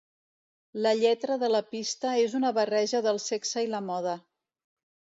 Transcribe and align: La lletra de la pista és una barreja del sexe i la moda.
La 0.85 0.93
lletra 0.99 1.37
de 1.43 1.51
la 1.57 1.61
pista 1.75 2.15
és 2.23 2.35
una 2.41 2.53
barreja 2.61 3.05
del 3.11 3.23
sexe 3.29 3.67
i 3.67 3.73
la 3.79 3.87
moda. 3.93 4.21